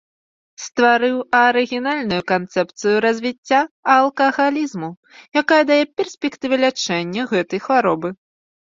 Стварыў 0.63 1.17
арыгінальную 1.39 2.19
канцэпцыю 2.31 2.95
развіцця 3.07 3.61
алкагалізму, 3.99 4.91
якая 5.45 5.63
дае 5.75 5.81
перспектывы 5.97 6.55
лячэння 6.67 7.23
гэтай 7.33 7.59
хваробы. 7.71 8.09